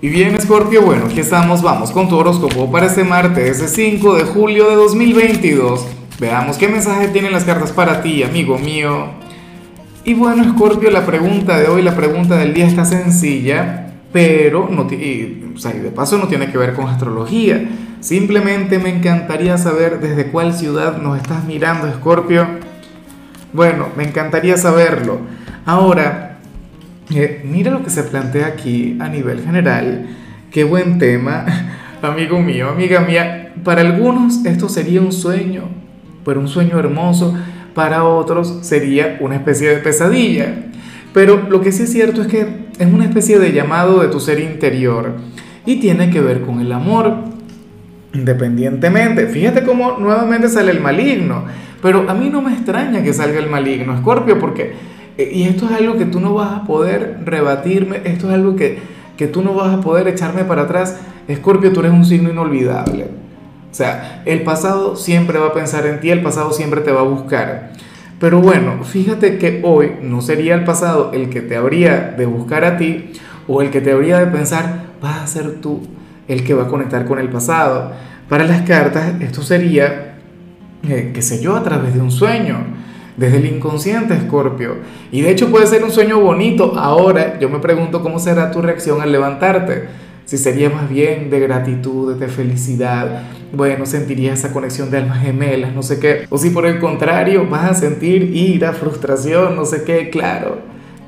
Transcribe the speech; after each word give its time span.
Y 0.00 0.10
bien, 0.10 0.40
Scorpio, 0.40 0.82
bueno, 0.82 1.06
aquí 1.06 1.18
estamos, 1.18 1.60
vamos 1.60 1.90
con 1.90 2.08
tu 2.08 2.16
horóscopo 2.16 2.70
para 2.70 2.86
este 2.86 3.02
martes, 3.02 3.64
5 3.66 4.14
de 4.14 4.22
julio 4.22 4.68
de 4.68 4.76
2022. 4.76 5.84
Veamos 6.20 6.56
qué 6.56 6.68
mensaje 6.68 7.08
tienen 7.08 7.32
las 7.32 7.42
cartas 7.42 7.72
para 7.72 8.00
ti, 8.00 8.22
amigo 8.22 8.58
mío. 8.58 9.08
Y 10.04 10.14
bueno, 10.14 10.44
Scorpio, 10.54 10.92
la 10.92 11.04
pregunta 11.04 11.58
de 11.58 11.66
hoy, 11.66 11.82
la 11.82 11.96
pregunta 11.96 12.36
del 12.36 12.54
día 12.54 12.68
está 12.68 12.84
sencilla, 12.84 13.94
pero 14.12 14.68
no 14.70 14.86
y, 14.88 15.52
o 15.56 15.58
sea, 15.58 15.72
de 15.72 15.90
paso 15.90 16.16
no 16.16 16.28
tiene 16.28 16.52
que 16.52 16.58
ver 16.58 16.74
con 16.74 16.86
astrología. 16.86 17.68
Simplemente 17.98 18.78
me 18.78 18.90
encantaría 18.90 19.58
saber 19.58 19.98
desde 19.98 20.30
cuál 20.30 20.54
ciudad 20.54 20.98
nos 20.98 21.16
estás 21.16 21.42
mirando, 21.42 21.92
Scorpio. 21.92 22.46
Bueno, 23.52 23.88
me 23.96 24.04
encantaría 24.04 24.56
saberlo. 24.58 25.18
Ahora, 25.66 26.27
eh, 27.10 27.42
mira 27.44 27.70
lo 27.70 27.82
que 27.82 27.90
se 27.90 28.02
plantea 28.02 28.46
aquí 28.46 28.96
a 29.00 29.08
nivel 29.08 29.42
general. 29.42 30.06
Qué 30.50 30.64
buen 30.64 30.98
tema, 30.98 31.46
amigo 32.02 32.40
mío, 32.40 32.70
amiga 32.70 33.00
mía. 33.00 33.52
Para 33.64 33.80
algunos 33.80 34.44
esto 34.44 34.68
sería 34.68 35.00
un 35.00 35.12
sueño, 35.12 35.64
pero 36.24 36.40
un 36.40 36.48
sueño 36.48 36.78
hermoso. 36.78 37.34
Para 37.74 38.04
otros 38.04 38.58
sería 38.62 39.18
una 39.20 39.36
especie 39.36 39.68
de 39.68 39.76
pesadilla. 39.78 40.66
Pero 41.12 41.46
lo 41.48 41.60
que 41.60 41.72
sí 41.72 41.84
es 41.84 41.92
cierto 41.92 42.22
es 42.22 42.28
que 42.28 42.68
es 42.78 42.92
una 42.92 43.04
especie 43.04 43.38
de 43.38 43.52
llamado 43.52 44.00
de 44.00 44.08
tu 44.08 44.20
ser 44.20 44.40
interior 44.40 45.16
y 45.64 45.76
tiene 45.76 46.10
que 46.10 46.20
ver 46.20 46.42
con 46.42 46.60
el 46.60 46.72
amor. 46.72 47.14
Independientemente, 48.14 49.26
fíjate 49.26 49.62
cómo 49.64 49.98
nuevamente 49.98 50.48
sale 50.48 50.72
el 50.72 50.80
maligno. 50.80 51.44
Pero 51.82 52.08
a 52.08 52.14
mí 52.14 52.28
no 52.30 52.42
me 52.42 52.52
extraña 52.52 53.02
que 53.02 53.12
salga 53.12 53.38
el 53.38 53.48
maligno, 53.48 53.94
Escorpio, 53.94 54.38
porque 54.38 54.72
y 55.18 55.44
esto 55.44 55.66
es 55.66 55.72
algo 55.72 55.96
que 55.96 56.04
tú 56.04 56.20
no 56.20 56.34
vas 56.34 56.52
a 56.52 56.64
poder 56.64 57.18
rebatirme, 57.24 58.02
esto 58.04 58.28
es 58.28 58.34
algo 58.34 58.54
que, 58.54 58.78
que 59.16 59.26
tú 59.26 59.42
no 59.42 59.52
vas 59.52 59.74
a 59.74 59.80
poder 59.80 60.06
echarme 60.06 60.44
para 60.44 60.62
atrás. 60.62 60.96
Escorpio, 61.26 61.72
tú 61.72 61.80
eres 61.80 61.92
un 61.92 62.04
signo 62.04 62.30
inolvidable. 62.30 63.06
O 63.70 63.74
sea, 63.74 64.22
el 64.24 64.42
pasado 64.42 64.96
siempre 64.96 65.38
va 65.38 65.48
a 65.48 65.52
pensar 65.52 65.86
en 65.86 66.00
ti, 66.00 66.10
el 66.10 66.22
pasado 66.22 66.52
siempre 66.52 66.82
te 66.82 66.92
va 66.92 67.00
a 67.00 67.04
buscar. 67.04 67.72
Pero 68.20 68.40
bueno, 68.40 68.84
fíjate 68.84 69.38
que 69.38 69.60
hoy 69.64 69.92
no 70.02 70.22
sería 70.22 70.54
el 70.54 70.64
pasado 70.64 71.10
el 71.12 71.30
que 71.30 71.40
te 71.40 71.56
habría 71.56 72.14
de 72.16 72.26
buscar 72.26 72.64
a 72.64 72.76
ti 72.76 73.12
o 73.46 73.60
el 73.60 73.70
que 73.70 73.80
te 73.80 73.92
habría 73.92 74.18
de 74.18 74.26
pensar, 74.26 74.86
vas 75.02 75.22
a 75.22 75.26
ser 75.26 75.60
tú 75.60 75.82
el 76.28 76.44
que 76.44 76.54
va 76.54 76.64
a 76.64 76.68
conectar 76.68 77.04
con 77.06 77.18
el 77.18 77.28
pasado. 77.28 77.92
Para 78.28 78.44
las 78.44 78.62
cartas, 78.62 79.14
esto 79.20 79.42
sería, 79.42 80.16
eh, 80.88 81.10
qué 81.12 81.22
sé 81.22 81.40
yo, 81.40 81.56
a 81.56 81.62
través 81.62 81.94
de 81.94 82.00
un 82.00 82.10
sueño 82.10 82.56
desde 83.18 83.38
el 83.38 83.46
inconsciente, 83.46 84.14
Escorpio. 84.14 84.76
Y 85.10 85.20
de 85.20 85.30
hecho 85.30 85.50
puede 85.50 85.66
ser 85.66 85.84
un 85.84 85.90
sueño 85.90 86.20
bonito. 86.20 86.74
Ahora 86.78 87.38
yo 87.38 87.50
me 87.50 87.58
pregunto 87.58 88.02
cómo 88.02 88.18
será 88.18 88.50
tu 88.50 88.62
reacción 88.62 89.02
al 89.02 89.12
levantarte. 89.12 89.88
Si 90.24 90.38
sería 90.38 90.70
más 90.70 90.88
bien 90.88 91.30
de 91.30 91.40
gratitud, 91.40 92.14
de 92.16 92.28
felicidad, 92.28 93.22
bueno, 93.52 93.86
sentirías 93.86 94.38
esa 94.38 94.52
conexión 94.52 94.90
de 94.90 94.98
almas 94.98 95.22
gemelas, 95.22 95.74
no 95.74 95.82
sé 95.82 95.98
qué. 95.98 96.26
O 96.30 96.38
si 96.38 96.50
por 96.50 96.64
el 96.66 96.78
contrario 96.78 97.46
vas 97.48 97.70
a 97.70 97.74
sentir 97.74 98.36
ira, 98.36 98.72
frustración, 98.72 99.56
no 99.56 99.64
sé 99.64 99.82
qué, 99.84 100.10
claro. 100.10 100.58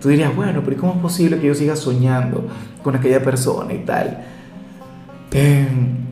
Tú 0.00 0.08
dirías, 0.08 0.34
bueno, 0.34 0.62
pero 0.64 0.76
¿cómo 0.78 0.94
es 0.94 1.00
posible 1.00 1.38
que 1.38 1.48
yo 1.48 1.54
siga 1.54 1.74
soñando 1.76 2.46
con 2.82 2.94
aquella 2.94 3.22
persona 3.22 3.74
y 3.74 3.78
tal? 3.78 4.24
Eh, 5.32 5.66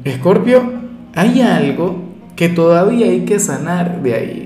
Escorpio, 0.04 0.72
hay 1.14 1.40
algo 1.40 2.02
que 2.34 2.48
todavía 2.48 3.06
hay 3.06 3.24
que 3.24 3.38
sanar 3.38 4.02
de 4.02 4.14
ahí 4.14 4.45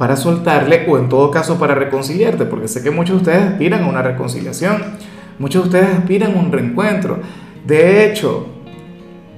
para 0.00 0.16
soltarle 0.16 0.86
o 0.88 0.96
en 0.96 1.10
todo 1.10 1.30
caso 1.30 1.58
para 1.58 1.74
reconciliarte, 1.74 2.46
porque 2.46 2.68
sé 2.68 2.82
que 2.82 2.90
muchos 2.90 3.16
de 3.16 3.18
ustedes 3.18 3.52
aspiran 3.52 3.84
a 3.84 3.86
una 3.86 4.00
reconciliación, 4.00 4.82
muchos 5.38 5.64
de 5.64 5.68
ustedes 5.68 5.94
aspiran 5.98 6.34
a 6.34 6.40
un 6.40 6.50
reencuentro. 6.50 7.18
De 7.66 8.06
hecho, 8.06 8.46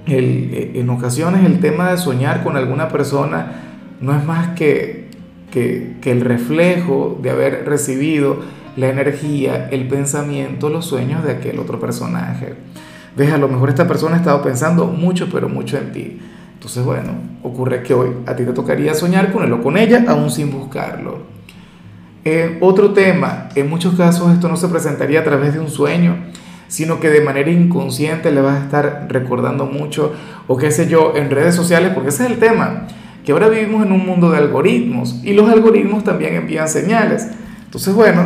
en 0.06 0.88
ocasiones 0.88 1.44
el 1.44 1.58
tema 1.58 1.90
de 1.90 1.98
soñar 1.98 2.44
con 2.44 2.56
alguna 2.56 2.90
persona 2.90 3.55
no 4.00 4.16
es 4.16 4.24
más 4.24 4.50
que, 4.50 5.08
que, 5.50 5.96
que 6.00 6.12
el 6.12 6.20
reflejo 6.20 7.18
de 7.20 7.30
haber 7.30 7.64
recibido 7.67 8.36
la 8.77 8.89
energía, 8.89 9.68
el 9.68 9.89
pensamiento, 9.89 10.68
los 10.68 10.86
sueños 10.86 11.24
de 11.24 11.33
aquel 11.33 11.58
otro 11.58 11.80
personaje. 11.80 12.55
Ves, 13.17 13.33
a 13.33 13.39
lo 13.39 13.48
mejor 13.48 13.70
esta 13.70 13.89
persona 13.89 14.14
ha 14.14 14.18
estado 14.18 14.40
pensando 14.44 14.86
mucho, 14.86 15.29
pero 15.29 15.48
mucho 15.48 15.77
en 15.77 15.90
ti. 15.90 16.20
Entonces, 16.62 16.84
bueno, 16.84 17.14
ocurre 17.42 17.83
que 17.83 17.92
hoy 17.92 18.11
a 18.24 18.36
ti 18.36 18.45
te 18.45 18.52
tocaría 18.52 18.95
soñar 18.95 19.33
con 19.33 19.42
él 19.42 19.52
o 19.52 19.61
con 19.61 19.77
ella, 19.77 20.05
aún 20.06 20.30
sin 20.30 20.52
buscarlo. 20.52 21.23
Eh, 22.24 22.58
otro 22.61 22.92
tema, 22.92 23.48
en 23.56 23.68
muchos 23.68 23.96
casos 23.96 24.33
esto 24.33 24.46
no 24.46 24.56
se 24.56 24.68
presentaría 24.68 25.18
a 25.18 25.24
través 25.24 25.55
de 25.55 25.58
un 25.58 25.68
sueño, 25.68 26.14
sino 26.68 27.00
que 27.00 27.11
de 27.11 27.20
manera 27.20 27.50
inconsciente 27.50 28.30
le 28.30 28.42
vas 28.42 28.61
a 28.61 28.64
estar 28.64 29.06
recordando 29.08 29.67
mucho, 29.67 30.12
o 30.46 30.56
qué 30.56 30.70
sé 30.70 30.86
yo, 30.86 31.14
en 31.17 31.30
redes 31.30 31.56
sociales, 31.56 31.90
porque 31.95 32.11
ese 32.11 32.27
es 32.27 32.30
el 32.30 32.39
tema, 32.39 32.86
que 33.24 33.33
ahora 33.33 33.48
vivimos 33.48 33.84
en 33.84 33.90
un 33.90 34.06
mundo 34.06 34.30
de 34.30 34.39
algoritmos 34.39 35.18
y 35.24 35.33
los 35.33 35.50
algoritmos 35.50 36.05
también 36.05 36.36
envían 36.36 36.68
señales. 36.68 37.27
Entonces, 37.64 37.92
bueno, 37.92 38.23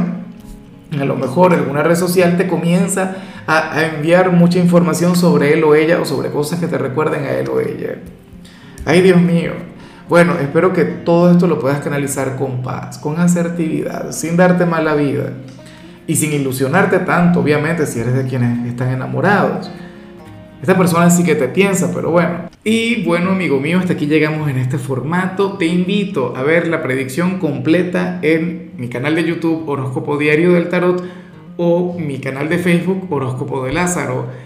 a 0.92 1.04
lo 1.06 1.16
mejor 1.16 1.54
alguna 1.54 1.82
red 1.82 1.96
social 1.96 2.36
te 2.36 2.48
comienza 2.48 3.16
a, 3.46 3.72
a 3.72 3.86
enviar 3.86 4.30
mucha 4.30 4.58
información 4.58 5.16
sobre 5.16 5.54
él 5.54 5.64
o 5.64 5.74
ella 5.74 5.98
o 6.02 6.04
sobre 6.04 6.28
cosas 6.28 6.60
que 6.60 6.66
te 6.66 6.76
recuerden 6.76 7.24
a 7.24 7.30
él 7.30 7.48
o 7.48 7.60
ella. 7.60 7.96
Ay, 8.86 9.02
Dios 9.02 9.20
mío. 9.20 9.50
Bueno, 10.08 10.34
espero 10.40 10.72
que 10.72 10.84
todo 10.84 11.32
esto 11.32 11.48
lo 11.48 11.58
puedas 11.58 11.80
canalizar 11.80 12.36
con 12.36 12.62
paz, 12.62 12.98
con 12.98 13.18
asertividad, 13.18 14.12
sin 14.12 14.36
darte 14.36 14.64
mala 14.64 14.94
vida 14.94 15.32
y 16.06 16.14
sin 16.14 16.32
ilusionarte 16.32 17.00
tanto, 17.00 17.40
obviamente, 17.40 17.84
si 17.84 17.98
eres 17.98 18.14
de 18.14 18.26
quienes 18.26 18.64
están 18.64 18.90
enamorados. 18.90 19.72
Esta 20.62 20.78
persona 20.78 21.10
sí 21.10 21.24
que 21.24 21.34
te 21.34 21.48
piensa, 21.48 21.90
pero 21.92 22.12
bueno. 22.12 22.48
Y 22.62 23.02
bueno, 23.02 23.32
amigo 23.32 23.58
mío, 23.58 23.80
hasta 23.80 23.94
aquí 23.94 24.06
llegamos 24.06 24.48
en 24.48 24.58
este 24.58 24.78
formato. 24.78 25.54
Te 25.58 25.66
invito 25.66 26.34
a 26.36 26.44
ver 26.44 26.68
la 26.68 26.80
predicción 26.84 27.40
completa 27.40 28.20
en 28.22 28.70
mi 28.76 28.88
canal 28.88 29.16
de 29.16 29.24
YouTube 29.24 29.68
Horóscopo 29.68 30.16
Diario 30.16 30.52
del 30.52 30.68
Tarot 30.68 31.02
o 31.56 31.98
mi 31.98 32.20
canal 32.20 32.48
de 32.48 32.58
Facebook 32.58 33.08
Horóscopo 33.10 33.64
de 33.64 33.72
Lázaro. 33.72 34.45